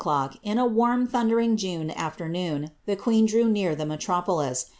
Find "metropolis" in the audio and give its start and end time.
3.85-4.65